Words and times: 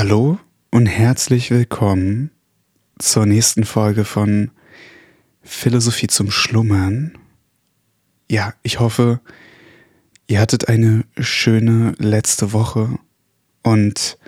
Hallo 0.00 0.38
und 0.70 0.86
herzlich 0.86 1.50
willkommen 1.50 2.30
zur 3.00 3.26
nächsten 3.26 3.64
Folge 3.64 4.04
von 4.04 4.52
Philosophie 5.42 6.06
zum 6.06 6.30
Schlummern. 6.30 7.18
Ja, 8.30 8.54
ich 8.62 8.78
hoffe, 8.78 9.20
ihr 10.28 10.38
hattet 10.38 10.68
eine 10.68 11.04
schöne 11.18 11.96
letzte 11.98 12.52
Woche 12.52 12.96
und 13.64 14.18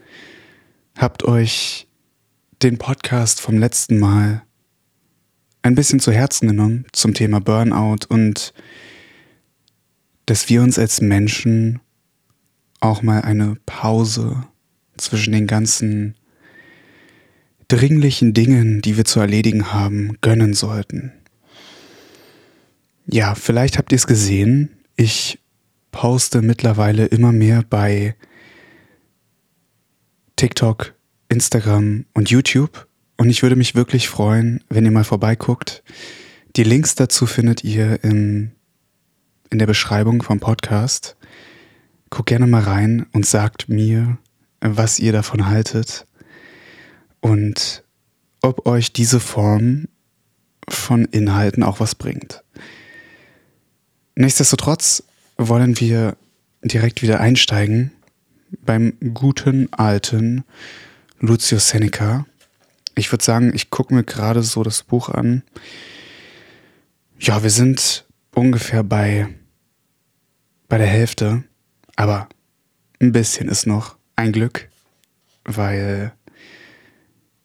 habt 0.99 1.23
euch 1.23 1.87
den 2.63 2.77
Podcast 2.77 3.41
vom 3.41 3.57
letzten 3.57 4.01
Mal 4.01 4.43
ein 5.63 5.77
bisschen 5.77 6.01
zu 6.01 6.11
Herzen 6.11 6.49
genommen 6.49 6.85
zum 6.91 7.15
Thema 7.15 7.39
Burnout 7.41 8.07
und 8.09 8.53
dass 10.27 10.49
wir 10.49 10.63
uns 10.63 10.81
als 10.81 11.01
Menschen 11.01 11.79
auch 12.81 13.03
mal 13.03 13.23
eine 13.23 13.55
Pause 13.67 14.50
zwischen 15.01 15.33
den 15.33 15.47
ganzen 15.47 16.15
dringlichen 17.69 18.35
Dingen, 18.35 18.83
die 18.83 18.97
wir 18.97 19.05
zu 19.05 19.21
erledigen 19.21 19.73
haben, 19.73 20.17
gönnen 20.21 20.55
sollten. 20.55 21.13
Ja, 23.07 23.35
vielleicht 23.35 23.79
habt 23.79 23.93
ihr 23.93 23.97
es 23.97 24.07
gesehen, 24.07 24.71
ich 24.97 25.39
poste 25.93 26.43
mittlerweile 26.43 27.07
immer 27.07 27.33
mehr 27.33 27.65
bei 27.69 28.15
TikTok, 30.37 30.95
Instagram 31.29 32.07
und 32.15 32.31
YouTube 32.31 32.87
und 33.17 33.31
ich 33.31 33.43
würde 33.43 33.57
mich 33.57 33.75
wirklich 33.75 34.09
freuen, 34.09 34.65
wenn 34.69 34.85
ihr 34.85 34.91
mal 34.91 35.05
vorbeiguckt. 35.05 35.83
Die 36.57 36.65
Links 36.65 36.95
dazu 36.95 37.27
findet 37.27 37.63
ihr 37.63 38.03
im, 38.03 38.53
in 39.51 39.59
der 39.59 39.67
Beschreibung 39.67 40.23
vom 40.23 40.41
Podcast. 40.41 41.17
Guckt 42.11 42.31
gerne 42.31 42.47
mal 42.47 42.63
rein 42.63 43.07
und 43.13 43.27
sagt 43.27 43.69
mir, 43.69 44.19
was 44.61 44.99
ihr 44.99 45.13
davon 45.13 45.47
haltet 45.47 46.07
und 47.21 47.83
ob 48.43 48.67
euch 48.67 48.93
diese 48.93 49.21
Form 49.21 49.89
von 50.69 51.05
Inhalten 51.07 51.63
auch 51.63 51.81
was 51.81 51.95
bringt. 51.95 52.43
Nichtsdestotrotz 54.15 55.03
wollen 55.37 55.81
wir 55.81 56.17
direkt 56.63 57.03
wieder 57.03 57.21
einsteigen 57.21 57.91
beim 58.65 58.95
guten 59.15 59.73
alten 59.73 60.45
Lucius 61.21 61.69
Seneca. 61.69 62.27
Ich 62.95 63.13
würde 63.13 63.25
sagen, 63.25 63.53
ich 63.55 63.71
gucke 63.71 63.95
mir 63.95 64.05
gerade 64.05 64.43
so 64.43 64.63
das 64.63 64.83
Buch 64.83 65.09
an. 65.09 65.43
Ja, 67.19 67.43
wir 67.43 67.51
sind 67.51 68.05
ungefähr 68.35 68.83
bei, 68.83 69.29
bei 70.69 70.79
der 70.79 70.87
Hälfte, 70.87 71.45
aber 71.97 72.29
ein 73.01 73.13
bisschen 73.13 73.49
ist 73.49 73.67
noch 73.67 73.97
ein 74.21 74.33
Glück, 74.33 74.69
weil 75.45 76.13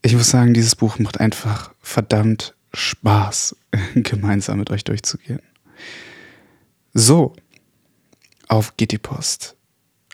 ich 0.02 0.16
muss 0.16 0.30
sagen, 0.30 0.54
dieses 0.54 0.76
Buch 0.76 1.00
macht 1.00 1.20
einfach 1.20 1.74
verdammt 1.82 2.56
Spaß, 2.74 3.56
gemeinsam 3.96 4.60
mit 4.60 4.70
euch 4.70 4.84
durchzugehen. 4.84 5.42
So, 6.94 7.36
auf 8.48 8.78
geht 8.78 8.92
die 8.92 8.98
Post. 8.98 9.56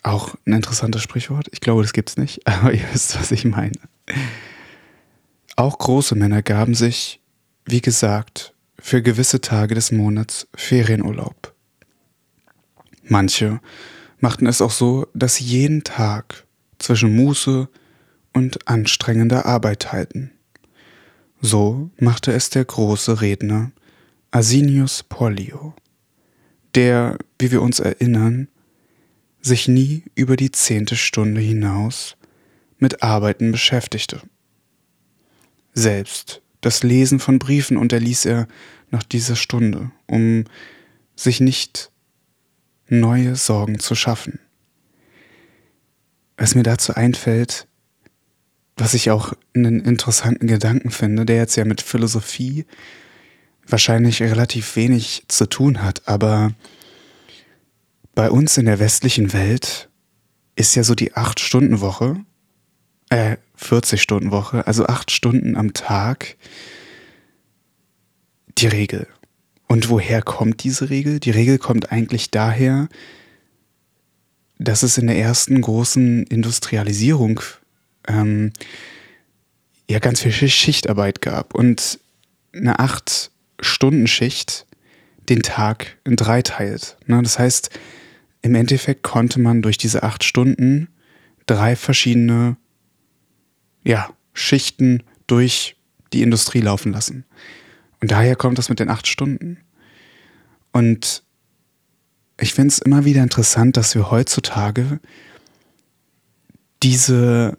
Auch 0.03 0.35
ein 0.45 0.53
interessantes 0.53 1.01
Sprichwort. 1.01 1.47
Ich 1.51 1.61
glaube, 1.61 1.81
das 1.81 1.93
gibt's 1.93 2.17
nicht, 2.17 2.47
aber 2.47 2.73
ihr 2.73 2.85
wisst, 2.93 3.19
was 3.19 3.31
ich 3.31 3.45
meine. 3.45 3.79
Auch 5.55 5.77
große 5.77 6.15
Männer 6.15 6.41
gaben 6.41 6.73
sich, 6.73 7.19
wie 7.65 7.81
gesagt, 7.81 8.53
für 8.79 9.01
gewisse 9.01 9.41
Tage 9.41 9.75
des 9.75 9.91
Monats 9.91 10.47
Ferienurlaub. 10.55 11.53
Manche 13.03 13.59
machten 14.19 14.47
es 14.47 14.61
auch 14.61 14.71
so, 14.71 15.07
dass 15.13 15.39
jeden 15.39 15.83
Tag 15.83 16.45
zwischen 16.81 17.15
Muße 17.15 17.69
und 18.33 18.67
anstrengender 18.67 19.45
Arbeit 19.45 19.91
halten. 19.91 20.31
So 21.41 21.89
machte 21.97 22.31
es 22.33 22.49
der 22.49 22.65
große 22.65 23.21
Redner 23.21 23.71
Asinius 24.31 25.03
Pollio, 25.03 25.73
der, 26.75 27.17
wie 27.39 27.51
wir 27.51 27.61
uns 27.61 27.79
erinnern, 27.79 28.47
sich 29.41 29.67
nie 29.67 30.03
über 30.15 30.35
die 30.35 30.51
zehnte 30.51 30.95
Stunde 30.95 31.41
hinaus 31.41 32.15
mit 32.77 33.03
Arbeiten 33.03 33.51
beschäftigte. 33.51 34.21
Selbst 35.73 36.41
das 36.61 36.83
Lesen 36.83 37.19
von 37.19 37.39
Briefen 37.39 37.75
unterließ 37.75 38.25
er 38.25 38.47
nach 38.91 39.03
dieser 39.03 39.35
Stunde, 39.35 39.91
um 40.05 40.45
sich 41.15 41.39
nicht 41.39 41.91
neue 42.87 43.35
Sorgen 43.35 43.79
zu 43.79 43.95
schaffen. 43.95 44.39
Was 46.41 46.55
mir 46.55 46.63
dazu 46.63 46.95
einfällt, 46.95 47.67
was 48.75 48.95
ich 48.95 49.11
auch 49.11 49.33
einen 49.53 49.79
interessanten 49.79 50.47
Gedanken 50.47 50.89
finde, 50.89 51.23
der 51.23 51.35
jetzt 51.35 51.55
ja 51.55 51.65
mit 51.65 51.83
Philosophie 51.83 52.65
wahrscheinlich 53.67 54.23
relativ 54.23 54.75
wenig 54.75 55.23
zu 55.27 55.47
tun 55.47 55.83
hat, 55.83 56.07
aber 56.07 56.53
bei 58.15 58.31
uns 58.31 58.57
in 58.57 58.65
der 58.65 58.79
westlichen 58.79 59.33
Welt 59.33 59.87
ist 60.55 60.73
ja 60.73 60.83
so 60.83 60.95
die 60.95 61.13
8-Stunden-Woche, 61.13 62.25
äh, 63.11 63.37
40-Stunden-Woche, 63.59 64.65
also 64.65 64.87
8 64.87 65.11
Stunden 65.11 65.55
am 65.55 65.73
Tag 65.73 66.37
die 68.57 68.65
Regel. 68.65 69.05
Und 69.67 69.89
woher 69.89 70.23
kommt 70.23 70.63
diese 70.63 70.89
Regel? 70.89 71.19
Die 71.19 71.29
Regel 71.29 71.59
kommt 71.59 71.91
eigentlich 71.91 72.31
daher, 72.31 72.89
dass 74.63 74.83
es 74.83 74.97
in 74.97 75.07
der 75.07 75.17
ersten 75.17 75.59
großen 75.59 76.23
Industrialisierung 76.23 77.41
ähm, 78.07 78.53
ja 79.89 79.99
ganz 79.99 80.21
viel 80.21 80.31
Schichtarbeit 80.31 81.21
gab 81.21 81.55
und 81.55 81.99
eine 82.53 82.79
acht 82.79 83.31
Stunden 83.59 84.07
Schicht 84.07 84.67
den 85.29 85.41
Tag 85.41 85.97
in 86.03 86.15
drei 86.15 86.41
teilt. 86.43 86.97
Ne? 87.07 87.21
Das 87.23 87.39
heißt, 87.39 87.71
im 88.43 88.53
Endeffekt 88.53 89.01
konnte 89.01 89.39
man 89.39 89.61
durch 89.61 89.77
diese 89.77 90.03
acht 90.03 90.23
Stunden 90.23 90.89
drei 91.47 91.75
verschiedene 91.75 92.55
ja, 93.83 94.09
Schichten 94.33 95.03
durch 95.25 95.75
die 96.13 96.21
Industrie 96.21 96.61
laufen 96.61 96.91
lassen. 96.91 97.25
Und 97.99 98.11
daher 98.11 98.35
kommt 98.35 98.57
das 98.57 98.69
mit 98.69 98.79
den 98.79 98.89
acht 98.89 99.07
Stunden. 99.07 99.57
Und 100.71 101.23
ich 102.41 102.53
finde 102.53 102.69
es 102.69 102.79
immer 102.79 103.05
wieder 103.05 103.21
interessant, 103.21 103.77
dass 103.77 103.93
wir 103.95 104.09
heutzutage 104.09 104.99
diese, 106.81 107.57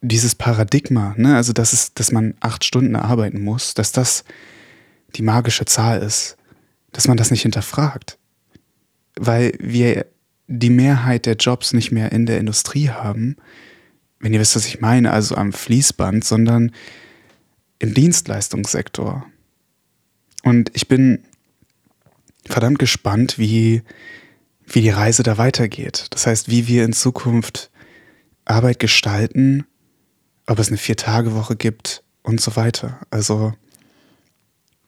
dieses 0.00 0.34
Paradigma, 0.34 1.14
ne, 1.16 1.36
also 1.36 1.52
dass, 1.52 1.72
es, 1.72 1.92
dass 1.94 2.12
man 2.12 2.34
acht 2.40 2.64
Stunden 2.64 2.94
arbeiten 2.94 3.42
muss, 3.42 3.74
dass 3.74 3.90
das 3.90 4.24
die 5.16 5.22
magische 5.22 5.64
Zahl 5.64 6.00
ist, 6.02 6.36
dass 6.92 7.08
man 7.08 7.16
das 7.16 7.30
nicht 7.30 7.42
hinterfragt. 7.42 8.18
Weil 9.18 9.54
wir 9.58 10.06
die 10.46 10.70
Mehrheit 10.70 11.26
der 11.26 11.34
Jobs 11.34 11.72
nicht 11.72 11.90
mehr 11.90 12.12
in 12.12 12.26
der 12.26 12.38
Industrie 12.38 12.90
haben, 12.90 13.36
wenn 14.20 14.32
ihr 14.32 14.40
wisst, 14.40 14.54
was 14.54 14.66
ich 14.66 14.80
meine, 14.80 15.10
also 15.10 15.34
am 15.34 15.52
Fließband, 15.52 16.24
sondern 16.24 16.70
im 17.80 17.92
Dienstleistungssektor. 17.92 19.26
Und 20.44 20.70
ich 20.74 20.86
bin 20.86 21.24
verdammt 22.46 22.78
gespannt, 22.78 23.38
wie, 23.38 23.82
wie 24.66 24.80
die 24.80 24.90
Reise 24.90 25.22
da 25.22 25.38
weitergeht. 25.38 26.06
Das 26.10 26.26
heißt, 26.26 26.50
wie 26.50 26.66
wir 26.66 26.84
in 26.84 26.92
Zukunft 26.92 27.70
Arbeit 28.44 28.78
gestalten, 28.78 29.64
ob 30.46 30.58
es 30.58 30.68
eine 30.68 30.76
Vier-Tage-Woche 30.76 31.56
gibt 31.56 32.02
und 32.22 32.40
so 32.40 32.56
weiter. 32.56 33.00
Also 33.10 33.54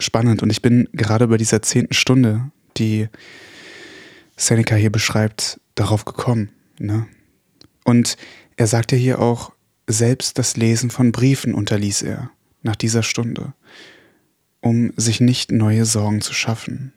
spannend. 0.01 0.43
Und 0.43 0.51
ich 0.51 0.63
bin 0.63 0.89
gerade 0.93 1.29
bei 1.29 1.37
dieser 1.37 1.63
zehnten 1.63 1.95
Stunde, 1.95 2.51
die 2.77 3.09
Seneca 4.37 4.75
hier 4.75 4.91
beschreibt, 4.91 5.61
darauf 5.75 6.05
gekommen. 6.05 6.51
Ne? 6.79 7.07
Und 7.85 8.17
er 8.57 8.67
sagt 8.67 8.93
ja 8.93 8.99
hier 8.99 9.21
auch, 9.21 9.53
selbst 9.87 10.39
das 10.39 10.57
Lesen 10.57 10.91
von 10.91 11.13
Briefen 11.13 11.55
unterließ 11.55 12.03
er 12.03 12.31
nach 12.63 12.77
dieser 12.77 13.03
Stunde, 13.03 13.53
um 14.61 14.93
sich 14.97 15.21
nicht 15.21 15.53
neue 15.53 15.85
Sorgen 15.85 16.21
zu 16.21 16.33
schaffen. 16.33 16.93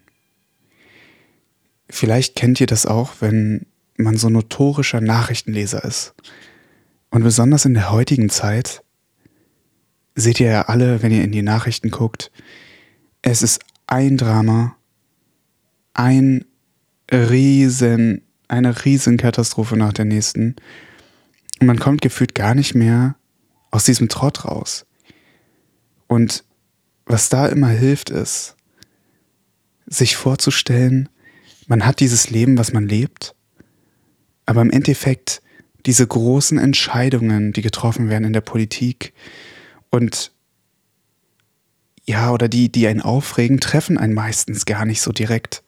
Vielleicht 1.90 2.36
kennt 2.36 2.60
ihr 2.60 2.68
das 2.68 2.86
auch, 2.86 3.16
wenn 3.20 3.66
man 3.98 4.18
so 4.18 4.30
notorischer 4.30 5.02
Nachrichtenleser 5.02 5.84
ist. 5.84 6.14
Und 7.10 7.24
besonders 7.24 7.66
in 7.66 7.74
der 7.74 7.92
heutigen 7.92 8.30
Zeit 8.30 8.84
seht 10.16 10.40
ihr 10.40 10.50
ja 10.50 10.62
alle, 10.64 11.02
wenn 11.02 11.12
ihr 11.12 11.24
in 11.24 11.32
die 11.32 11.42
Nachrichten 11.42 11.90
guckt, 11.90 12.32
es 13.22 13.42
ist 13.42 13.62
ein 13.88 14.18
Drama, 14.18 14.76
ein 15.94 16.46
riesen, 17.12 18.22
eine 18.48 18.86
riesen 18.86 19.18
Katastrophe 19.18 19.78
nach 19.78 19.94
der 19.94 20.06
nächsten. 20.06 20.56
Und 21.60 21.68
man 21.68 21.80
kommt 21.80 22.02
gefühlt 22.02 22.36
gar 22.36 22.56
nicht 22.56 22.76
mehr 22.76 23.16
aus 23.72 23.86
diesem 23.86 24.10
Trott 24.10 24.46
raus. 24.46 24.86
Und 26.08 26.44
was 27.06 27.30
da 27.30 27.48
immer 27.48 27.70
hilft, 27.70 28.10
ist, 28.10 28.56
sich 29.86 30.16
vorzustellen, 30.16 31.10
man 31.68 31.86
hat 31.86 32.00
dieses 32.00 32.30
Leben, 32.30 32.58
was 32.58 32.74
man 32.74 32.88
lebt, 32.88 33.36
aber 34.46 34.62
im 34.62 34.72
Endeffekt 34.72 35.42
diese 35.86 36.08
großen 36.08 36.58
Entscheidungen, 36.58 37.54
die 37.54 37.62
getroffen 37.62 38.10
werden 38.10 38.26
in 38.26 38.34
der 38.34 38.42
Politik 38.42 39.14
und 39.90 40.32
ja, 42.06 42.32
oder 42.32 42.48
die, 42.48 42.72
die 42.72 42.88
einen 42.88 43.02
aufregen, 43.02 43.60
treffen 43.60 43.98
einen 43.98 44.14
meistens 44.14 44.66
gar 44.66 44.86
nicht 44.86 45.02
so 45.02 45.12
direkt. 45.12 45.62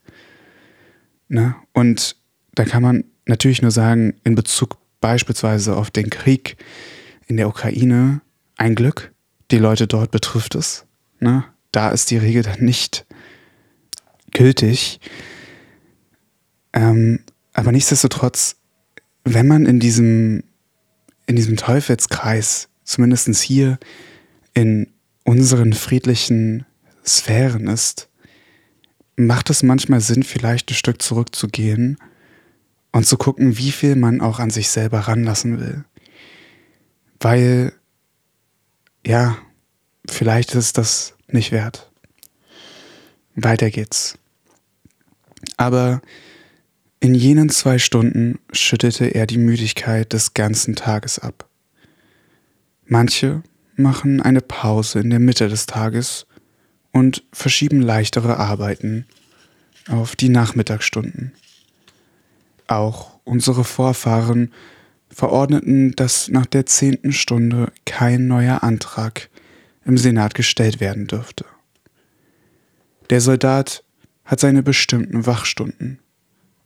Ne? 1.27 1.55
Und 1.73 2.15
da 2.55 2.63
kann 2.63 2.81
man 2.81 3.03
natürlich 3.25 3.61
nur 3.61 3.71
sagen, 3.71 4.15
in 4.23 4.35
Bezug 4.35 4.77
beispielsweise 5.01 5.75
auf 5.75 5.91
den 5.91 6.09
Krieg 6.09 6.55
in 7.27 7.37
der 7.37 7.49
Ukraine, 7.49 8.21
ein 8.57 8.75
Glück, 8.75 9.13
die 9.51 9.57
Leute 9.57 9.85
dort 9.85 10.11
betrifft 10.11 10.55
es. 10.55 10.85
Ne? 11.19 11.43
Da 11.71 11.89
ist 11.89 12.09
die 12.09 12.17
Regel 12.17 12.43
dann 12.43 12.61
nicht 12.61 13.05
gültig. 14.31 14.99
Ähm, 16.73 17.19
aber 17.53 17.71
nichtsdestotrotz, 17.71 18.55
wenn 19.23 19.47
man 19.47 19.65
in 19.65 19.79
diesem, 19.79 20.43
in 21.25 21.35
diesem 21.35 21.57
Teufelskreis, 21.57 22.69
zumindest 22.83 23.35
hier 23.41 23.79
in 24.53 24.87
unseren 25.23 25.73
friedlichen 25.73 26.65
Sphären 27.05 27.67
ist, 27.67 28.09
macht 29.15 29.49
es 29.49 29.63
manchmal 29.63 30.01
Sinn, 30.01 30.23
vielleicht 30.23 30.71
ein 30.71 30.75
Stück 30.75 31.01
zurückzugehen 31.01 31.97
und 32.91 33.05
zu 33.05 33.17
gucken, 33.17 33.57
wie 33.57 33.71
viel 33.71 33.95
man 33.95 34.21
auch 34.21 34.39
an 34.39 34.49
sich 34.49 34.69
selber 34.69 34.99
ranlassen 34.99 35.59
will. 35.59 35.85
Weil, 37.19 37.73
ja, 39.05 39.37
vielleicht 40.09 40.55
ist 40.55 40.77
das 40.77 41.15
nicht 41.27 41.51
wert. 41.51 41.91
Weiter 43.35 43.69
geht's. 43.69 44.17
Aber 45.57 46.01
in 46.99 47.15
jenen 47.15 47.49
zwei 47.49 47.79
Stunden 47.79 48.39
schüttete 48.51 49.05
er 49.05 49.25
die 49.25 49.37
Müdigkeit 49.37 50.11
des 50.11 50.33
ganzen 50.33 50.75
Tages 50.75 51.19
ab. 51.19 51.47
Manche 52.85 53.41
machen 53.75 54.21
eine 54.21 54.41
Pause 54.41 54.99
in 54.99 55.09
der 55.09 55.19
Mitte 55.19 55.47
des 55.47 55.65
Tages 55.65 56.27
und 56.91 57.23
verschieben 57.31 57.81
leichtere 57.81 58.37
Arbeiten 58.37 59.05
auf 59.87 60.15
die 60.15 60.29
Nachmittagsstunden. 60.29 61.31
Auch 62.67 63.19
unsere 63.23 63.63
Vorfahren 63.63 64.51
verordneten, 65.09 65.95
dass 65.95 66.27
nach 66.27 66.45
der 66.45 66.65
zehnten 66.65 67.13
Stunde 67.13 67.71
kein 67.85 68.27
neuer 68.27 68.63
Antrag 68.63 69.29
im 69.85 69.97
Senat 69.97 70.35
gestellt 70.35 70.81
werden 70.81 71.07
dürfte. 71.07 71.45
Der 73.09 73.21
Soldat 73.21 73.83
hat 74.25 74.39
seine 74.41 74.61
bestimmten 74.61 75.25
Wachstunden 75.25 75.99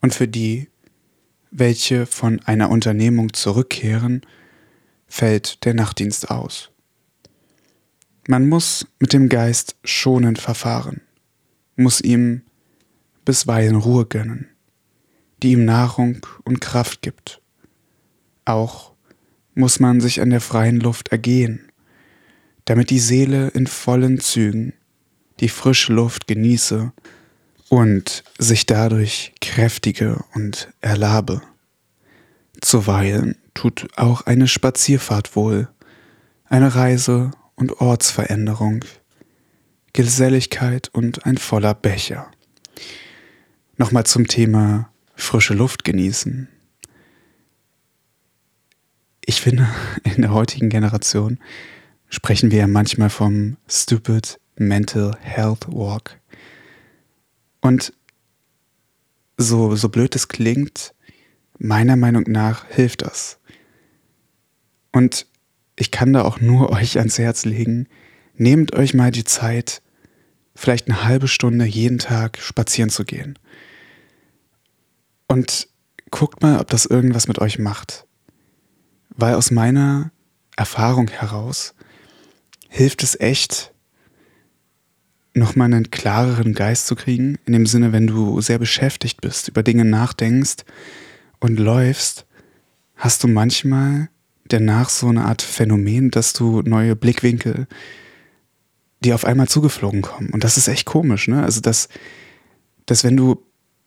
und 0.04 0.14
für 0.14 0.28
die, 0.28 0.68
welche 1.50 2.04
von 2.04 2.38
einer 2.40 2.68
Unternehmung 2.68 3.32
zurückkehren, 3.32 4.20
fällt 5.06 5.64
der 5.64 5.72
Nachtdienst 5.72 6.30
aus. 6.30 6.70
Man 8.28 8.46
muss 8.46 8.86
mit 8.98 9.14
dem 9.14 9.30
Geist 9.30 9.76
schonend 9.82 10.38
verfahren, 10.38 11.00
muss 11.76 12.02
ihm 12.02 12.42
bisweilen 13.24 13.76
Ruhe 13.76 14.04
gönnen, 14.04 14.50
die 15.42 15.52
ihm 15.52 15.64
Nahrung 15.64 16.26
und 16.44 16.60
Kraft 16.60 17.00
gibt. 17.00 17.40
Auch 18.44 18.92
muss 19.54 19.80
man 19.80 20.02
sich 20.02 20.20
an 20.20 20.28
der 20.28 20.42
freien 20.42 20.80
Luft 20.80 21.12
ergehen, 21.12 21.72
damit 22.66 22.90
die 22.90 22.98
Seele 23.00 23.48
in 23.54 23.66
vollen 23.66 24.20
Zügen 24.20 24.74
die 25.40 25.48
frische 25.48 25.94
Luft 25.94 26.26
genieße 26.26 26.92
und 27.68 28.24
sich 28.38 28.66
dadurch 28.66 29.32
kräftige 29.40 30.24
und 30.34 30.68
erlabe. 30.80 31.42
Zuweilen 32.60 33.36
tut 33.54 33.88
auch 33.96 34.22
eine 34.22 34.48
Spazierfahrt 34.48 35.36
wohl, 35.36 35.68
eine 36.44 36.74
Reise 36.74 37.30
und 37.54 37.80
Ortsveränderung, 37.80 38.84
Geselligkeit 39.92 40.88
und 40.92 41.24
ein 41.26 41.38
voller 41.38 41.74
Becher. 41.74 42.30
Nochmal 43.76 44.04
zum 44.04 44.26
Thema 44.26 44.90
frische 45.14 45.54
Luft 45.54 45.84
genießen. 45.84 46.48
Ich 49.24 49.40
finde, 49.40 49.68
in 50.04 50.22
der 50.22 50.32
heutigen 50.32 50.68
Generation 50.68 51.38
sprechen 52.08 52.50
wir 52.50 52.58
ja 52.58 52.66
manchmal 52.66 53.10
vom 53.10 53.56
Stupid 53.68 54.38
Mental 54.56 55.16
Health 55.20 55.66
Walk. 55.68 56.20
Und 57.64 57.94
so, 59.38 59.74
so 59.74 59.88
blöd 59.88 60.14
es 60.14 60.28
klingt, 60.28 60.94
meiner 61.58 61.96
Meinung 61.96 62.24
nach 62.26 62.66
hilft 62.66 63.00
das. 63.00 63.38
Und 64.92 65.26
ich 65.74 65.90
kann 65.90 66.12
da 66.12 66.24
auch 66.24 66.40
nur 66.40 66.68
euch 66.72 66.98
ans 66.98 67.18
Herz 67.18 67.46
legen, 67.46 67.88
nehmt 68.34 68.74
euch 68.74 68.92
mal 68.92 69.10
die 69.10 69.24
Zeit, 69.24 69.80
vielleicht 70.54 70.88
eine 70.88 71.04
halbe 71.04 71.26
Stunde 71.26 71.64
jeden 71.64 71.98
Tag 71.98 72.36
spazieren 72.38 72.90
zu 72.90 73.06
gehen. 73.06 73.38
Und 75.26 75.68
guckt 76.10 76.42
mal, 76.42 76.60
ob 76.60 76.68
das 76.68 76.84
irgendwas 76.84 77.28
mit 77.28 77.38
euch 77.38 77.58
macht. 77.58 78.06
Weil 79.08 79.36
aus 79.36 79.50
meiner 79.50 80.12
Erfahrung 80.54 81.08
heraus 81.08 81.74
hilft 82.68 83.02
es 83.02 83.18
echt, 83.18 83.72
nochmal 85.34 85.66
einen 85.66 85.90
klareren 85.90 86.54
Geist 86.54 86.86
zu 86.86 86.94
kriegen. 86.94 87.38
In 87.44 87.52
dem 87.52 87.66
Sinne, 87.66 87.92
wenn 87.92 88.06
du 88.06 88.40
sehr 88.40 88.58
beschäftigt 88.58 89.20
bist, 89.20 89.48
über 89.48 89.62
Dinge 89.62 89.84
nachdenkst 89.84 90.64
und 91.40 91.58
läufst, 91.58 92.24
hast 92.96 93.22
du 93.24 93.28
manchmal 93.28 94.08
danach 94.46 94.88
so 94.88 95.08
eine 95.08 95.24
Art 95.24 95.42
Phänomen, 95.42 96.10
dass 96.10 96.32
du 96.32 96.62
neue 96.62 96.94
Blickwinkel 96.96 97.66
dir 99.00 99.14
auf 99.14 99.24
einmal 99.24 99.48
zugeflogen 99.48 100.02
kommen. 100.02 100.30
Und 100.30 100.44
das 100.44 100.56
ist 100.56 100.68
echt 100.68 100.86
komisch, 100.86 101.28
ne? 101.28 101.42
Also, 101.42 101.60
dass, 101.60 101.88
dass 102.86 103.04
wenn 103.04 103.16
du 103.16 103.42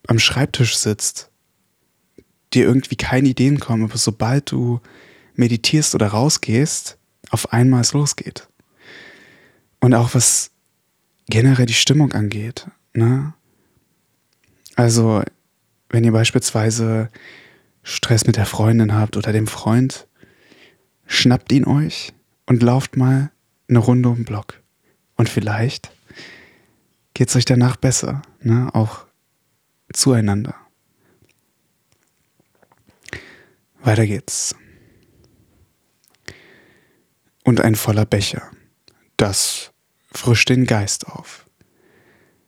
am 0.07 0.19
Schreibtisch 0.19 0.77
sitzt, 0.77 1.29
dir 2.53 2.65
irgendwie 2.65 2.95
keine 2.95 3.29
Ideen 3.29 3.59
kommen, 3.59 3.83
aber 3.83 3.97
sobald 3.97 4.51
du 4.51 4.79
meditierst 5.35 5.95
oder 5.95 6.07
rausgehst, 6.07 6.97
auf 7.29 7.51
einmal 7.53 7.81
es 7.81 7.93
losgeht. 7.93 8.47
Und 9.79 9.93
auch 9.93 10.13
was 10.13 10.51
generell 11.29 11.65
die 11.65 11.73
Stimmung 11.73 12.13
angeht, 12.13 12.67
ne? 12.93 13.33
Also, 14.75 15.23
wenn 15.89 16.03
ihr 16.03 16.11
beispielsweise 16.11 17.09
Stress 17.83 18.27
mit 18.27 18.35
der 18.35 18.45
Freundin 18.45 18.93
habt 18.93 19.17
oder 19.17 19.31
dem 19.31 19.47
Freund, 19.47 20.07
schnappt 21.07 21.51
ihn 21.51 21.65
euch 21.65 22.13
und 22.45 22.61
lauft 22.61 22.95
mal 22.95 23.31
eine 23.67 23.79
Runde 23.79 24.09
um 24.09 24.15
den 24.15 24.25
Block. 24.25 24.61
Und 25.15 25.29
vielleicht 25.29 25.91
geht 27.13 27.29
es 27.29 27.35
euch 27.35 27.45
danach 27.45 27.75
besser, 27.75 28.21
ne? 28.41 28.69
auch 28.73 29.07
zueinander. 29.93 30.55
Weiter 33.81 34.05
geht's. 34.05 34.55
Und 37.43 37.61
ein 37.61 37.75
voller 37.75 38.05
Becher. 38.05 38.51
Das 39.15 39.71
frischt 40.17 40.49
den 40.49 40.65
Geist 40.65 41.07
auf. 41.07 41.45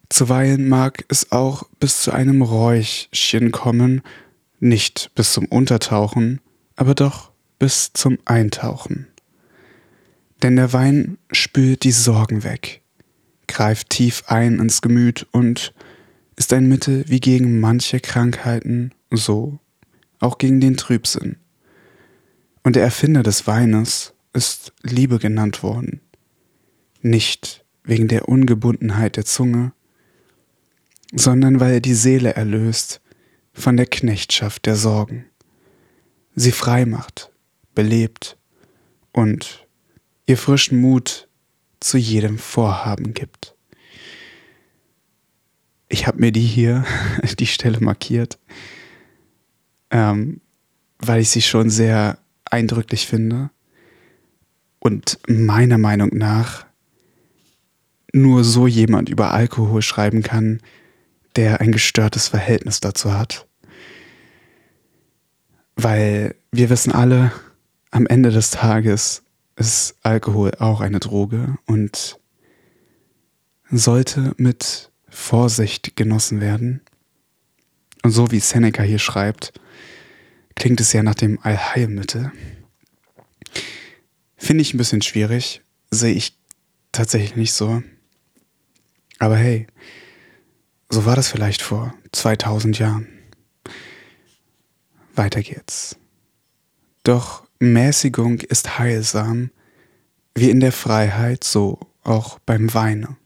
Zuweilen 0.09 0.67
mag 0.67 1.05
es 1.07 1.31
auch 1.31 1.63
bis 1.79 2.01
zu 2.01 2.11
einem 2.11 2.41
Räuchchen 2.41 3.51
kommen, 3.51 4.01
nicht 4.59 5.11
bis 5.15 5.33
zum 5.33 5.45
Untertauchen, 5.45 6.41
aber 6.75 6.95
doch 6.95 7.31
bis 7.59 7.93
zum 7.93 8.17
Eintauchen. 8.25 9.07
Denn 10.41 10.55
der 10.55 10.73
Wein 10.73 11.17
spült 11.31 11.83
die 11.83 11.91
Sorgen 11.91 12.43
weg, 12.43 12.81
greift 13.47 13.89
tief 13.89 14.23
ein 14.27 14.59
ins 14.59 14.81
Gemüt 14.81 15.27
und 15.31 15.73
ist 16.35 16.53
ein 16.53 16.67
Mittel 16.67 17.03
wie 17.07 17.19
gegen 17.19 17.59
manche 17.59 17.99
Krankheiten, 17.99 18.93
so 19.11 19.59
auch 20.19 20.37
gegen 20.37 20.59
den 20.59 20.77
Trübsinn. 20.77 21.37
Und 22.63 22.75
der 22.75 22.83
Erfinder 22.83 23.23
des 23.23 23.45
Weines 23.47 24.13
ist 24.33 24.73
Liebe 24.81 25.19
genannt 25.19 25.63
worden, 25.63 26.01
nicht 27.01 27.65
wegen 27.83 28.07
der 28.07 28.29
Ungebundenheit 28.29 29.15
der 29.15 29.25
Zunge, 29.25 29.73
sondern 31.13 31.59
weil 31.59 31.73
er 31.73 31.81
die 31.81 31.93
Seele 31.93 32.33
erlöst 32.35 33.01
von 33.53 33.77
der 33.77 33.87
Knechtschaft 33.87 34.65
der 34.65 34.75
Sorgen, 34.75 35.25
sie 36.35 36.51
frei 36.51 36.85
macht 36.85 37.31
belebt 37.79 38.37
und 39.13 39.65
ihr 40.25 40.37
frischen 40.37 40.81
Mut 40.81 41.29
zu 41.79 41.97
jedem 41.97 42.37
Vorhaben 42.37 43.13
gibt. 43.13 43.55
Ich 45.87 46.05
habe 46.05 46.19
mir 46.19 46.33
die 46.33 46.41
hier, 46.41 46.85
die 47.39 47.47
Stelle 47.47 47.79
markiert, 47.79 48.37
ähm, 49.91 50.41
weil 50.97 51.21
ich 51.21 51.29
sie 51.29 51.41
schon 51.41 51.69
sehr 51.69 52.17
eindrücklich 52.43 53.07
finde 53.07 53.49
und 54.79 55.19
meiner 55.27 55.77
Meinung 55.77 56.09
nach 56.17 56.65
nur 58.13 58.43
so 58.43 58.67
jemand 58.67 59.09
über 59.09 59.33
Alkohol 59.33 59.81
schreiben 59.81 60.23
kann, 60.23 60.61
der 61.35 61.61
ein 61.61 61.71
gestörtes 61.71 62.27
Verhältnis 62.27 62.79
dazu 62.79 63.13
hat. 63.13 63.47
Weil 65.75 66.35
wir 66.51 66.69
wissen 66.69 66.91
alle, 66.91 67.31
am 67.91 68.05
Ende 68.07 68.31
des 68.31 68.51
Tages 68.51 69.23
ist 69.55 69.95
Alkohol 70.03 70.51
auch 70.59 70.81
eine 70.81 70.99
Droge 70.99 71.57
und 71.65 72.19
sollte 73.69 74.33
mit 74.37 74.91
Vorsicht 75.09 75.95
genossen 75.95 76.41
werden. 76.41 76.81
Und 78.03 78.11
so 78.11 78.31
wie 78.31 78.39
Seneca 78.39 78.83
hier 78.83 78.99
schreibt, 78.99 79.53
klingt 80.55 80.79
es 80.79 80.93
ja 80.93 81.03
nach 81.03 81.15
dem 81.15 81.39
Allheilmittel. 81.41 82.31
Finde 84.37 84.61
ich 84.61 84.73
ein 84.73 84.77
bisschen 84.77 85.01
schwierig, 85.01 85.61
sehe 85.91 86.13
ich 86.13 86.37
tatsächlich 86.91 87.35
nicht 87.35 87.53
so. 87.53 87.83
Aber 89.19 89.35
hey, 89.37 89.67
so 90.89 91.05
war 91.05 91.15
das 91.15 91.27
vielleicht 91.27 91.61
vor 91.61 91.93
2000 92.11 92.79
Jahren. 92.79 93.07
Weiter 95.13 95.41
geht's. 95.41 95.97
Doch 97.03 97.43
Mäßigung 97.59 98.39
ist 98.39 98.79
heilsam, 98.79 99.51
wie 100.33 100.49
in 100.49 100.61
der 100.61 100.71
Freiheit, 100.71 101.43
so 101.43 101.79
auch 102.03 102.39
beim 102.39 102.73
Weine. 102.73 103.17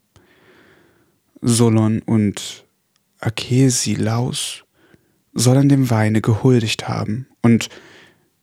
Solon 1.40 2.00
und 2.02 2.66
Akesilaus 3.20 4.64
sollen 5.32 5.68
dem 5.68 5.90
Weine 5.90 6.20
gehuldigt 6.20 6.88
haben 6.88 7.28
und 7.42 7.68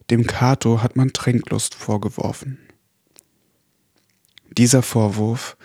dem 0.10 0.28
Cato 0.28 0.82
hat 0.82 0.96
man 0.96 1.14
Trinklust 1.14 1.76
vorgeworfen. 1.76 2.60
Dieser 4.58 4.82
Vorwurf, 4.82 5.58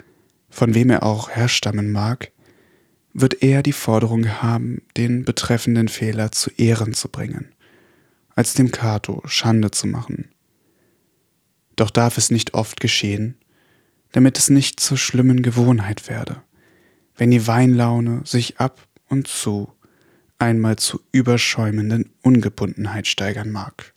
von 0.56 0.74
wem 0.74 0.88
er 0.88 1.02
auch 1.02 1.28
herstammen 1.28 1.92
mag, 1.92 2.32
wird 3.12 3.42
eher 3.42 3.62
die 3.62 3.74
Forderung 3.74 4.26
haben, 4.40 4.80
den 4.96 5.22
betreffenden 5.22 5.88
Fehler 5.88 6.32
zu 6.32 6.50
Ehren 6.56 6.94
zu 6.94 7.10
bringen, 7.10 7.54
als 8.34 8.54
dem 8.54 8.70
Cato 8.70 9.22
Schande 9.26 9.70
zu 9.70 9.86
machen. 9.86 10.30
Doch 11.76 11.90
darf 11.90 12.16
es 12.16 12.30
nicht 12.30 12.54
oft 12.54 12.80
geschehen, 12.80 13.36
damit 14.12 14.38
es 14.38 14.48
nicht 14.48 14.80
zur 14.80 14.96
schlimmen 14.96 15.42
Gewohnheit 15.42 16.08
werde, 16.08 16.42
wenn 17.16 17.30
die 17.30 17.46
Weinlaune 17.46 18.22
sich 18.24 18.58
ab 18.58 18.88
und 19.10 19.28
zu 19.28 19.70
einmal 20.38 20.76
zu 20.76 21.02
überschäumenden 21.12 22.14
Ungebundenheit 22.22 23.06
steigern 23.06 23.50
mag, 23.50 23.92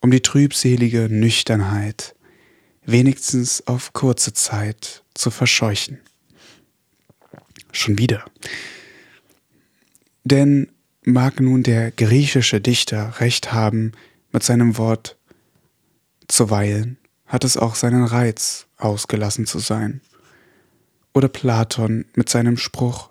um 0.00 0.10
die 0.10 0.22
trübselige 0.22 1.08
Nüchternheit 1.10 2.14
wenigstens 2.84 3.66
auf 3.66 3.92
kurze 3.92 4.32
Zeit 4.32 5.04
zu 5.14 5.30
verscheuchen. 5.30 5.98
Schon 7.72 7.98
wieder. 7.98 8.24
Denn 10.24 10.68
mag 11.02 11.40
nun 11.40 11.62
der 11.62 11.90
griechische 11.90 12.60
Dichter 12.60 13.20
recht 13.20 13.52
haben 13.52 13.92
mit 14.30 14.42
seinem 14.42 14.76
Wort 14.78 15.16
zuweilen 16.28 16.98
hat 17.32 17.44
es 17.44 17.56
auch 17.56 17.76
seinen 17.76 18.04
Reiz, 18.04 18.66
ausgelassen 18.76 19.46
zu 19.46 19.58
sein. 19.58 20.02
Oder 21.14 21.28
Platon 21.28 22.04
mit 22.14 22.28
seinem 22.28 22.58
Spruch 22.58 23.08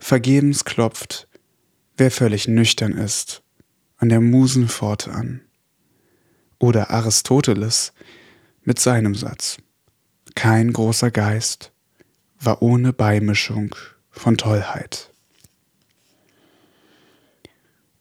Vergebens 0.00 0.64
klopft, 0.64 1.28
wer 1.96 2.10
völlig 2.10 2.48
nüchtern 2.48 2.94
ist, 2.94 3.42
an 3.98 4.08
der 4.08 4.20
Musenpforte 4.20 5.12
an. 5.12 5.40
Oder 6.58 6.90
Aristoteles 6.90 7.92
mit 8.64 8.78
seinem 8.78 9.14
Satz 9.14 9.58
Kein 10.34 10.72
großer 10.72 11.10
Geist 11.10 11.72
war 12.38 12.62
ohne 12.62 12.92
Beimischung 12.92 13.74
von 14.10 14.36
Tollheit. 14.36 15.10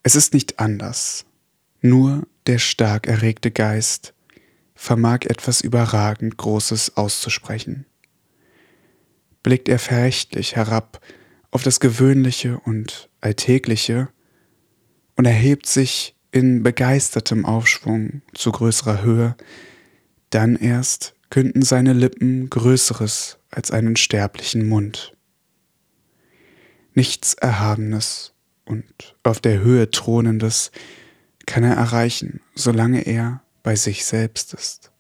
Es 0.04 0.16
ist 0.16 0.34
nicht 0.34 0.60
anders, 0.60 1.26
nur 1.82 2.28
der 2.48 2.58
stark 2.58 3.08
erregte 3.08 3.52
Geist 3.52 4.14
vermag 4.74 5.26
etwas 5.26 5.62
überragend 5.62 6.38
Großes 6.38 6.98
auszusprechen. 6.98 7.86
Blickt 9.44 9.70
er 9.70 9.78
verächtlich 9.78 10.56
herab 10.56 11.02
auf 11.52 11.62
das 11.62 11.80
Gewöhnliche 11.80 12.60
und 12.60 13.10
Alltägliche 13.20 14.10
und 15.16 15.26
erhebt 15.26 15.68
sich 15.68 16.16
in 16.32 16.64
begeistertem 16.64 17.46
Aufschwung 17.46 18.24
zu 18.34 18.52
größerer 18.52 19.04
Höhe, 19.04 19.36
dann 20.32 20.56
erst 20.56 21.14
künden 21.30 21.62
seine 21.62 21.94
Lippen 21.94 22.50
Größeres 22.50 23.38
als 23.50 23.72
einen 23.72 23.96
sterblichen 23.96 24.68
Mund. 24.68 25.16
Nichts 26.94 27.36
Erhabenes 27.36 28.34
und 28.66 29.16
auf 29.24 29.40
der 29.40 29.60
Höhe 29.60 29.90
Thronendes 29.92 30.72
kann 31.46 31.64
er 31.64 31.76
erreichen, 31.76 32.42
solange 32.56 33.02
er 33.02 33.44
bei 33.64 33.76
sich 33.76 34.06
selbst 34.06 34.54
ist. 34.54 34.92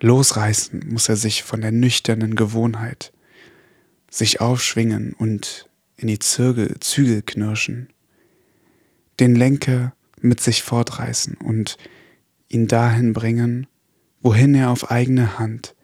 Losreißen 0.00 0.86
muss 0.88 1.08
er 1.08 1.16
sich 1.16 1.42
von 1.42 1.60
der 1.60 1.72
nüchternen 1.72 2.36
Gewohnheit, 2.36 3.12
sich 4.10 4.40
aufschwingen 4.40 5.12
und 5.14 5.68
in 5.96 6.08
die 6.08 6.18
Zirgel, 6.18 6.76
Zügel 6.80 7.22
knirschen, 7.22 7.88
den 9.20 9.34
Lenker 9.34 9.94
mit 10.20 10.40
sich 10.40 10.62
fortreißen 10.62 11.36
und 11.36 11.76
ihn 12.54 12.68
dahin 12.68 13.12
bringen, 13.12 13.66
wohin 14.22 14.54
er 14.54 14.70
auf 14.70 14.90
eigene 14.90 15.38
Hand 15.38 15.74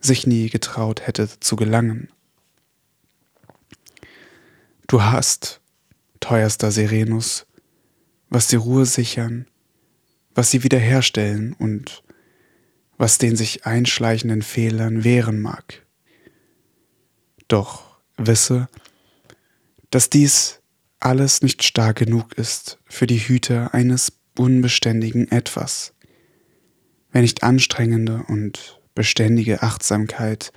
sich 0.00 0.26
nie 0.26 0.50
getraut 0.50 1.06
hätte 1.06 1.28
zu 1.40 1.56
gelangen. 1.56 2.08
Du 4.86 5.02
hast, 5.02 5.60
teuerster 6.20 6.70
Serenus, 6.70 7.46
was 8.28 8.48
die 8.48 8.56
Ruhe 8.56 8.86
sichern, 8.86 9.46
was 10.34 10.50
sie 10.50 10.62
wiederherstellen 10.62 11.54
und 11.54 12.02
was 12.98 13.18
den 13.18 13.36
sich 13.36 13.66
einschleichenden 13.66 14.42
Fehlern 14.42 15.04
wehren 15.04 15.40
mag. 15.40 15.84
Doch 17.48 17.98
wisse, 18.16 18.68
dass 19.90 20.10
dies 20.10 20.60
alles 21.00 21.42
nicht 21.42 21.62
stark 21.62 21.98
genug 21.98 22.34
ist 22.34 22.78
für 22.86 23.06
die 23.06 23.18
Hüter 23.18 23.74
eines 23.74 24.12
unbeständigen 24.36 25.30
Etwas, 25.30 25.94
wenn 27.16 27.22
nicht 27.22 27.42
anstrengende 27.42 28.24
und 28.28 28.78
beständige 28.94 29.62
Achtsamkeit 29.62 30.52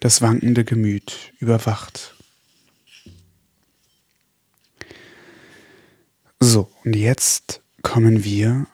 das 0.00 0.22
wankende 0.22 0.64
Gemüt 0.64 1.34
überwacht. 1.38 2.16
So, 6.40 6.70
und 6.82 6.96
jetzt 6.96 7.60
kommen 7.82 8.24
wir 8.24 8.66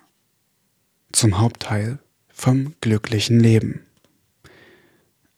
zum 1.11 1.41
Hauptteil 1.41 1.99
vom 2.29 2.77
glücklichen 2.81 3.41
Leben 3.41 3.85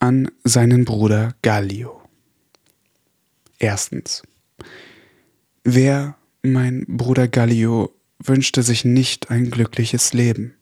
an 0.00 0.30
seinen 0.44 0.84
Bruder 0.84 1.34
Gallio. 1.40 2.02
Erstens. 3.58 4.22
Wer, 5.62 6.18
mein 6.42 6.84
Bruder 6.86 7.26
Gallio, 7.26 7.90
wünschte 8.18 8.62
sich 8.62 8.84
nicht 8.84 9.30
ein 9.30 9.50
glückliches 9.50 10.12
Leben? 10.12 10.56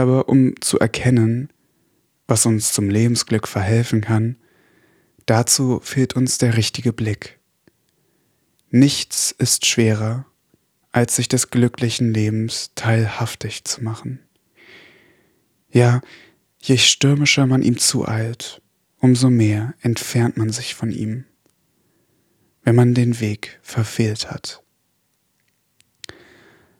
Aber 0.00 0.30
um 0.30 0.54
zu 0.62 0.78
erkennen, 0.78 1.52
was 2.26 2.46
uns 2.46 2.72
zum 2.72 2.88
Lebensglück 2.88 3.46
verhelfen 3.46 4.00
kann, 4.00 4.36
dazu 5.26 5.78
fehlt 5.82 6.16
uns 6.16 6.38
der 6.38 6.56
richtige 6.56 6.94
Blick. 6.94 7.38
Nichts 8.70 9.30
ist 9.30 9.66
schwerer, 9.66 10.24
als 10.90 11.16
sich 11.16 11.28
des 11.28 11.50
glücklichen 11.50 12.14
Lebens 12.14 12.70
teilhaftig 12.76 13.64
zu 13.64 13.84
machen. 13.84 14.20
Ja, 15.70 16.00
je 16.62 16.78
stürmischer 16.78 17.46
man 17.46 17.60
ihm 17.60 17.76
zueilt, 17.76 18.62
umso 19.00 19.28
mehr 19.28 19.74
entfernt 19.82 20.38
man 20.38 20.48
sich 20.48 20.74
von 20.74 20.92
ihm, 20.92 21.26
wenn 22.62 22.74
man 22.74 22.94
den 22.94 23.20
Weg 23.20 23.60
verfehlt 23.60 24.30
hat. 24.30 24.62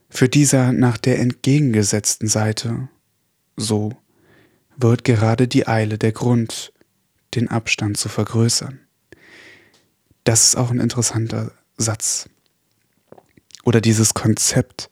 Für 0.08 0.30
dieser 0.30 0.72
nach 0.72 0.96
der 0.96 1.18
entgegengesetzten 1.18 2.26
Seite, 2.26 2.88
so 3.60 3.92
wird 4.76 5.04
gerade 5.04 5.46
die 5.46 5.68
Eile 5.68 5.98
der 5.98 6.12
Grund, 6.12 6.72
den 7.34 7.48
Abstand 7.48 7.96
zu 7.96 8.08
vergrößern. 8.08 8.80
Das 10.24 10.44
ist 10.44 10.56
auch 10.56 10.70
ein 10.70 10.80
interessanter 10.80 11.52
Satz 11.76 12.28
oder 13.64 13.80
dieses 13.80 14.14
Konzept. 14.14 14.90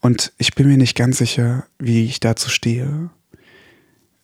Und 0.00 0.32
ich 0.38 0.54
bin 0.54 0.68
mir 0.68 0.76
nicht 0.76 0.96
ganz 0.96 1.18
sicher, 1.18 1.66
wie 1.78 2.04
ich 2.04 2.20
dazu 2.20 2.50
stehe, 2.50 3.10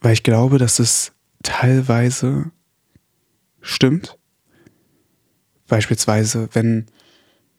weil 0.01 0.13
ich 0.13 0.23
glaube, 0.23 0.59
dass 0.59 0.79
es 0.79 1.13
teilweise 1.43 2.51
stimmt. 3.61 4.19
Beispielsweise, 5.69 6.49
wenn 6.53 6.87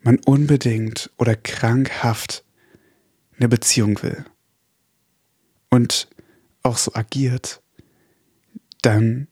man 0.02 0.20
unbedingt 0.26 1.10
oder 1.18 1.36
krankhaft 1.36 2.44
eine 3.38 3.48
Beziehung 3.48 4.02
will 4.04 4.26
und 5.72 6.08
auch 6.62 6.78
so 6.78 6.94
agiert, 6.94 7.62
dann 8.84 9.28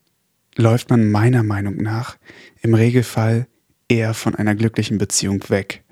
läuft 0.56 0.90
man 0.90 1.12
meiner 1.12 1.44
Meinung 1.44 1.78
nach 1.78 2.18
im 2.62 2.74
Regelfall 2.74 3.48
eher 3.88 4.14
von 4.14 4.36
einer 4.36 4.56
glücklichen 4.56 4.98
Beziehung 4.98 5.48
weg. 5.50 5.84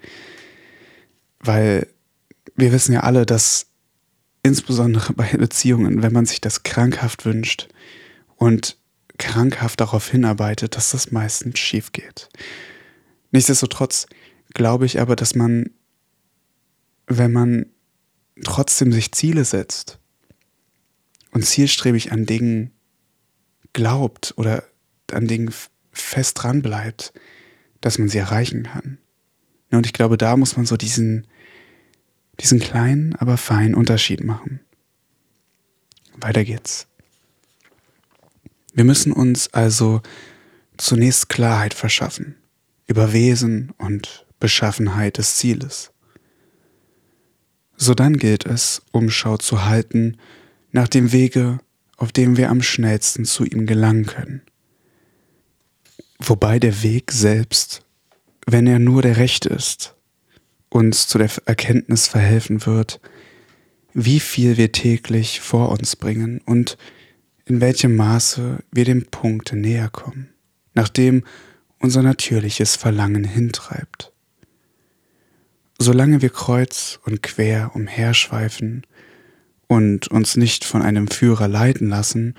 weil 1.40 1.88
wir 2.56 2.72
wissen 2.72 2.94
ja 2.94 3.02
alle, 3.02 3.26
dass 3.26 3.68
insbesondere 4.44 5.14
bei 5.14 5.28
Beziehungen, 5.38 6.02
wenn 6.02 6.14
man 6.14 6.26
sich 6.26 6.42
das 6.42 6.64
krankhaft 6.64 7.26
wünscht 7.26 7.68
und 8.36 8.78
krankhaft 9.18 9.80
darauf 9.80 10.10
hinarbeitet, 10.10 10.76
dass 10.76 10.92
das 10.92 11.12
meistens 11.12 11.60
schief 11.60 11.92
geht. 11.92 12.30
Nichtsdestotrotz 13.32 14.08
glaube 14.54 14.86
ich 14.86 15.00
aber, 15.00 15.16
dass 15.16 15.36
man, 15.36 15.70
wenn 17.06 17.32
man 17.32 17.68
trotzdem 18.44 18.92
sich 18.92 19.12
Ziele 19.12 19.46
setzt 19.46 20.00
und 21.38 21.44
zielstrebig 21.44 22.12
an 22.12 22.26
Dingen 22.26 22.72
glaubt 23.74 24.34
oder 24.38 24.64
an 25.12 25.28
Dingen 25.28 25.54
fest 25.92 26.42
dran 26.42 26.64
bleibt, 26.64 27.14
dass 27.80 28.00
man 28.00 28.10
sie 28.10 28.18
erreichen 28.18 28.64
kann. 28.64 28.98
Und 29.70 29.86
ich 29.86 29.94
glaube, 29.94 30.18
da 30.18 30.36
muss 30.36 30.58
man 30.58 30.66
so 30.66 30.78
diesen, 30.78 31.28
diesen 32.40 32.60
kleinen, 32.60 33.16
aber 33.18 33.38
feinen 33.38 33.76
Unterschied 33.76 34.24
machen. 34.24 34.62
Weiter 36.16 36.44
geht's. 36.44 36.88
Wir 38.74 38.84
müssen 38.84 39.12
uns 39.12 39.54
also 39.54 40.02
zunächst 40.78 41.30
Klarheit 41.30 41.76
verschaffen 41.76 42.36
über 42.88 43.14
Wesen 43.14 43.74
und 43.78 44.26
Beschaffenheit 44.40 45.20
des 45.20 45.36
Zieles. 45.36 45.92
Sodann 47.76 48.18
gilt 48.18 48.48
es, 48.48 48.82
Umschau 48.92 49.38
zu 49.38 49.66
halten 49.66 50.18
nach 50.72 50.88
dem 50.88 51.12
Wege, 51.12 51.60
auf 51.98 52.12
dem 52.12 52.38
wir 52.38 52.50
am 52.50 52.62
schnellsten 52.62 53.26
zu 53.26 53.46
ihm 53.46 53.66
gelangen 53.66 54.06
können. 54.06 54.42
Wobei 56.20 56.60
der 56.60 56.84
Weg 56.84 57.12
selbst, 57.12 57.84
wenn 58.46 58.68
er 58.68 58.80
nur 58.80 59.02
der 59.02 59.18
rechte 59.18 59.50
ist, 59.50 59.96
uns 60.70 61.08
zu 61.08 61.18
der 61.18 61.30
Erkenntnis 61.46 62.08
verhelfen 62.08 62.66
wird, 62.66 63.00
wie 63.94 64.20
viel 64.20 64.58
wir 64.58 64.72
täglich 64.72 65.42
vor 65.42 65.70
uns 65.70 65.96
bringen 65.96 66.42
und 66.46 66.78
in 67.46 67.62
welchem 67.62 67.96
Maße 67.96 68.60
wir 68.72 68.86
dem 68.86 69.06
Punkt 69.06 69.54
näher 69.54 69.90
kommen, 69.90 70.30
nachdem 70.74 71.24
unser 71.80 72.04
natürliches 72.04 72.76
Verlangen 72.76 73.24
hintreibt. 73.24 74.12
Solange 75.80 76.22
wir 76.22 76.30
kreuz 76.30 77.00
und 77.06 77.22
quer 77.22 77.76
umherschweifen 77.76 78.86
und 79.68 80.08
uns 80.08 80.38
nicht 80.38 80.66
von 80.66 80.82
einem 80.82 81.08
Führer 81.08 81.48
leiten 81.48 81.90
lassen, 81.90 82.36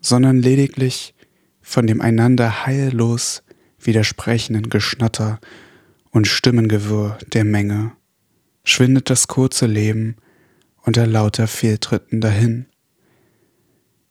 sondern 0.00 0.40
lediglich 0.40 1.14
von 1.62 1.86
dem 1.86 2.00
einander 2.00 2.66
heillos 2.66 3.42
widersprechenden 3.78 4.68
Geschnatter 4.68 5.40
und 6.10 6.26
Stimmengewirr 6.26 7.18
der 7.32 7.44
Menge, 7.44 7.92
schwindet 8.64 9.10
das 9.10 9.28
kurze 9.28 9.66
Leben 9.66 10.16
unter 10.82 11.06
lauter 11.06 11.46
Fehltritten 11.46 12.20
dahin. 12.20 12.66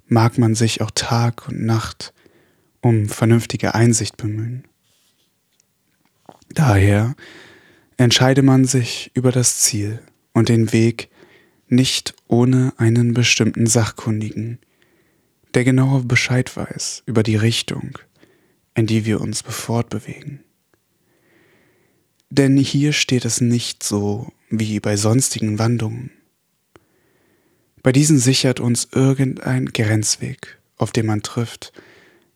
Mag 0.07 0.37
man 0.37 0.55
sich 0.55 0.81
auch 0.81 0.91
Tag 0.91 1.47
und 1.47 1.63
Nacht 1.63 2.13
um 2.81 3.07
vernünftige 3.07 3.73
Einsicht 3.73 4.17
bemühen. 4.17 4.67
Daher 6.49 7.15
entscheide 7.97 8.41
man 8.41 8.65
sich 8.65 9.11
über 9.13 9.31
das 9.31 9.59
Ziel 9.59 9.99
und 10.33 10.49
den 10.49 10.73
Weg 10.73 11.09
nicht 11.67 12.13
ohne 12.27 12.73
einen 12.77 13.13
bestimmten 13.13 13.67
Sachkundigen, 13.67 14.59
der 15.53 15.63
genauer 15.63 16.03
Bescheid 16.03 16.55
weiß 16.55 17.03
über 17.05 17.23
die 17.23 17.35
Richtung, 17.35 17.97
in 18.75 18.87
die 18.87 19.05
wir 19.05 19.21
uns 19.21 19.41
fortbewegen. 19.41 20.43
Denn 22.29 22.57
hier 22.57 22.93
steht 22.93 23.25
es 23.25 23.41
nicht 23.41 23.83
so 23.83 24.31
wie 24.49 24.79
bei 24.79 24.97
sonstigen 24.97 25.59
Wandungen. 25.59 26.11
Bei 27.83 27.91
diesen 27.91 28.17
sichert 28.17 28.59
uns 28.59 28.87
irgendein 28.91 29.67
Grenzweg, 29.67 30.57
auf 30.77 30.91
dem 30.91 31.05
man 31.05 31.21
trifft, 31.21 31.73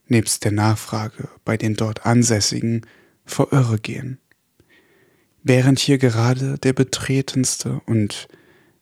nebst 0.07 0.43
der 0.43 0.51
Nachfrage 0.51 1.29
bei 1.45 1.57
den 1.57 1.75
dort 1.75 2.05
Ansässigen 2.05 2.85
vor 3.25 3.51
Irre 3.51 3.79
gehen. 3.79 4.19
Während 5.43 5.79
hier 5.79 5.97
gerade 5.97 6.57
der 6.57 6.73
betretenste 6.73 7.81
und 7.85 8.27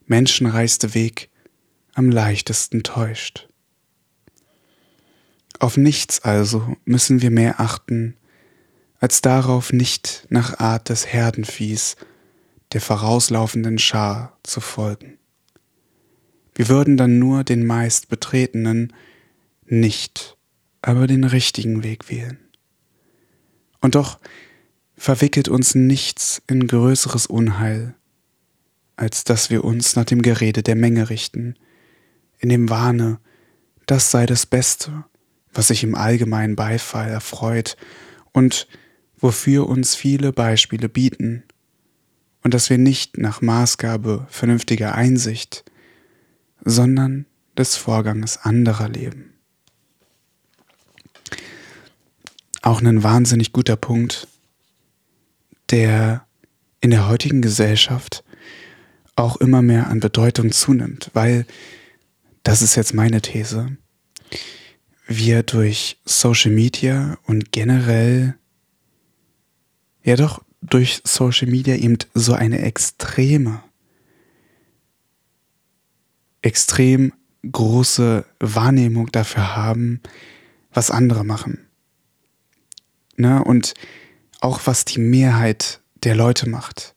menschenreichste 0.06 0.94
Weg 0.94 1.30
am 1.94 2.10
leichtesten 2.10 2.82
täuscht. 2.82 3.48
Auf 5.58 5.76
nichts 5.76 6.20
also 6.20 6.76
müssen 6.84 7.22
wir 7.22 7.30
mehr 7.30 7.60
achten, 7.60 8.16
als 8.98 9.22
darauf 9.22 9.72
nicht 9.72 10.26
nach 10.28 10.58
Art 10.58 10.88
des 10.88 11.06
Herdenviehs 11.06 11.96
der 12.72 12.80
vorauslaufenden 12.80 13.78
Schar 13.78 14.38
zu 14.42 14.60
folgen. 14.60 15.18
Wir 16.54 16.68
würden 16.68 16.96
dann 16.96 17.18
nur 17.18 17.44
den 17.44 17.66
meist 17.66 18.08
betretenen, 18.08 18.92
nicht 19.66 20.36
aber 20.82 21.06
den 21.06 21.24
richtigen 21.24 21.82
Weg 21.82 22.08
wählen. 22.10 22.38
Und 23.80 23.96
doch 23.96 24.18
verwickelt 24.96 25.48
uns 25.48 25.74
nichts 25.74 26.40
in 26.46 26.66
größeres 26.66 27.26
Unheil, 27.26 27.95
als 28.96 29.24
dass 29.24 29.50
wir 29.50 29.64
uns 29.64 29.96
nach 29.96 30.04
dem 30.04 30.22
Gerede 30.22 30.62
der 30.62 30.76
Menge 30.76 31.10
richten, 31.10 31.54
in 32.38 32.48
dem 32.48 32.70
Wahne, 32.70 33.18
das 33.86 34.10
sei 34.10 34.26
das 34.26 34.46
Beste, 34.46 35.04
was 35.52 35.68
sich 35.68 35.84
im 35.84 35.94
allgemeinen 35.94 36.56
Beifall 36.56 37.08
erfreut 37.08 37.76
und 38.32 38.66
wofür 39.18 39.68
uns 39.68 39.94
viele 39.94 40.32
Beispiele 40.32 40.88
bieten, 40.88 41.44
und 42.42 42.54
dass 42.54 42.70
wir 42.70 42.78
nicht 42.78 43.18
nach 43.18 43.42
Maßgabe 43.42 44.26
vernünftiger 44.30 44.94
Einsicht, 44.94 45.64
sondern 46.64 47.26
des 47.58 47.74
Vorganges 47.74 48.38
anderer 48.38 48.88
leben. 48.88 49.32
Auch 52.62 52.80
ein 52.80 53.02
wahnsinnig 53.02 53.52
guter 53.52 53.76
Punkt, 53.76 54.28
der 55.70 56.24
in 56.80 56.90
der 56.90 57.08
heutigen 57.08 57.42
Gesellschaft 57.42 58.22
auch 59.16 59.36
immer 59.36 59.62
mehr 59.62 59.88
an 59.88 60.00
Bedeutung 60.00 60.52
zunimmt, 60.52 61.10
weil, 61.14 61.46
das 62.42 62.62
ist 62.62 62.76
jetzt 62.76 62.94
meine 62.94 63.22
These, 63.22 63.76
wir 65.06 65.42
durch 65.42 65.98
Social 66.04 66.52
Media 66.52 67.18
und 67.24 67.52
generell, 67.52 68.36
ja 70.02 70.16
doch, 70.16 70.42
durch 70.60 71.00
Social 71.04 71.48
Media 71.48 71.76
eben 71.76 71.98
so 72.14 72.34
eine 72.34 72.60
extreme, 72.60 73.62
extrem 76.42 77.12
große 77.50 78.24
Wahrnehmung 78.40 79.10
dafür 79.12 79.56
haben, 79.56 80.00
was 80.72 80.90
andere 80.90 81.24
machen. 81.24 81.66
Ne? 83.16 83.42
Und 83.42 83.74
auch 84.40 84.60
was 84.66 84.84
die 84.84 85.00
Mehrheit 85.00 85.80
der 86.04 86.14
Leute 86.14 86.48
macht. 86.48 86.95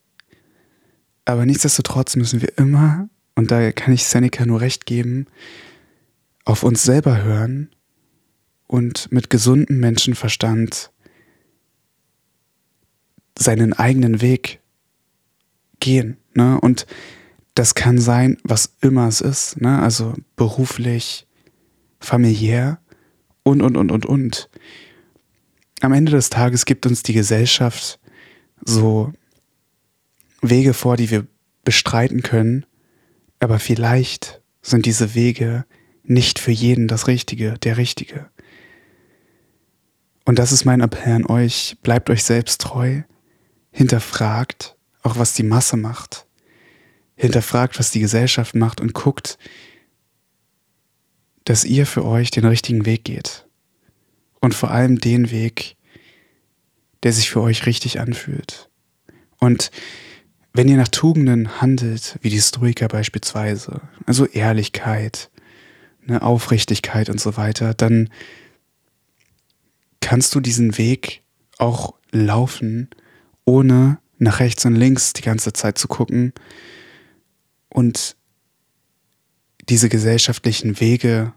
Aber 1.29 1.45
nichtsdestotrotz 1.45 2.15
müssen 2.15 2.41
wir 2.41 2.57
immer, 2.57 3.07
und 3.35 3.51
da 3.51 3.71
kann 3.71 3.93
ich 3.93 4.05
Seneca 4.05 4.47
nur 4.47 4.61
recht 4.61 4.87
geben, 4.87 5.27
auf 6.43 6.63
uns 6.63 6.81
selber 6.81 7.21
hören 7.21 7.69
und 8.65 9.11
mit 9.11 9.29
gesundem 9.29 9.79
Menschenverstand 9.79 10.91
seinen 13.37 13.73
eigenen 13.73 14.21
Weg 14.21 14.59
gehen. 15.79 16.17
Ne? 16.33 16.59
Und 16.59 16.87
das 17.53 17.75
kann 17.75 17.99
sein, 17.99 18.37
was 18.43 18.77
immer 18.81 19.07
es 19.07 19.21
ist, 19.21 19.61
ne? 19.61 19.83
also 19.83 20.15
beruflich, 20.35 21.27
familiär 21.99 22.79
und, 23.43 23.61
und, 23.61 23.77
und, 23.77 23.91
und, 23.91 24.07
und. 24.07 24.49
Am 25.81 25.93
Ende 25.93 26.11
des 26.11 26.31
Tages 26.31 26.65
gibt 26.65 26.87
uns 26.87 27.03
die 27.03 27.13
Gesellschaft 27.13 27.99
so 28.65 29.13
Wege 30.41 30.73
vor, 30.73 30.97
die 30.97 31.09
wir 31.09 31.27
bestreiten 31.63 32.23
können, 32.23 32.65
aber 33.39 33.59
vielleicht 33.59 34.41
sind 34.61 34.85
diese 34.85 35.15
Wege 35.15 35.65
nicht 36.03 36.39
für 36.39 36.51
jeden 36.51 36.87
das 36.87 37.07
Richtige, 37.07 37.53
der 37.59 37.77
Richtige. 37.77 38.29
Und 40.25 40.37
das 40.37 40.51
ist 40.51 40.65
mein 40.65 40.81
Appell 40.81 41.13
an 41.13 41.25
euch. 41.25 41.77
Bleibt 41.81 42.09
euch 42.09 42.23
selbst 42.23 42.61
treu. 42.61 43.01
Hinterfragt 43.71 44.75
auch, 45.01 45.17
was 45.17 45.33
die 45.33 45.43
Masse 45.43 45.77
macht. 45.77 46.27
Hinterfragt, 47.15 47.79
was 47.79 47.91
die 47.91 47.99
Gesellschaft 47.99 48.55
macht 48.55 48.81
und 48.81 48.93
guckt, 48.93 49.37
dass 51.45 51.65
ihr 51.65 51.85
für 51.85 52.05
euch 52.05 52.31
den 52.31 52.45
richtigen 52.45 52.85
Weg 52.85 53.05
geht. 53.05 53.47
Und 54.39 54.53
vor 54.53 54.71
allem 54.71 54.99
den 54.99 55.31
Weg, 55.31 55.75
der 57.03 57.13
sich 57.13 57.29
für 57.29 57.41
euch 57.41 57.65
richtig 57.65 57.99
anfühlt. 57.99 58.69
Und 59.39 59.71
wenn 60.53 60.67
ihr 60.67 60.77
nach 60.77 60.87
Tugenden 60.87 61.61
handelt, 61.61 62.17
wie 62.21 62.29
die 62.29 62.41
Stoiker 62.41 62.87
beispielsweise, 62.87 63.81
also 64.05 64.25
Ehrlichkeit, 64.25 65.29
eine 66.07 66.21
Aufrichtigkeit 66.21 67.09
und 67.09 67.21
so 67.21 67.37
weiter, 67.37 67.73
dann 67.73 68.09
kannst 70.01 70.33
du 70.33 70.39
diesen 70.39 70.77
Weg 70.77 71.21
auch 71.57 71.93
laufen, 72.11 72.89
ohne 73.45 73.99
nach 74.17 74.39
rechts 74.39 74.65
und 74.65 74.75
links 74.75 75.13
die 75.13 75.21
ganze 75.21 75.53
Zeit 75.53 75.77
zu 75.77 75.87
gucken 75.87 76.33
und 77.69 78.15
diese 79.69 79.87
gesellschaftlichen 79.87 80.79
Wege 80.79 81.33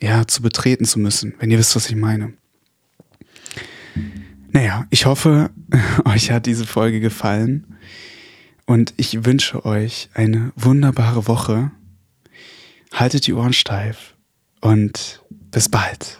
ja 0.00 0.26
zu 0.26 0.42
betreten 0.42 0.86
zu 0.86 0.98
müssen, 0.98 1.34
wenn 1.38 1.50
ihr 1.50 1.58
wisst, 1.58 1.76
was 1.76 1.90
ich 1.90 1.96
meine. 1.96 2.32
Naja, 4.52 4.86
ich 4.90 5.06
hoffe, 5.06 5.50
euch 6.04 6.30
hat 6.30 6.46
diese 6.46 6.66
Folge 6.66 7.00
gefallen 7.00 7.76
und 8.66 8.94
ich 8.96 9.24
wünsche 9.24 9.64
euch 9.64 10.08
eine 10.14 10.52
wunderbare 10.56 11.28
Woche. 11.28 11.70
Haltet 12.92 13.26
die 13.26 13.34
Ohren 13.34 13.52
steif 13.52 14.14
und 14.60 15.22
bis 15.28 15.68
bald. 15.68 16.19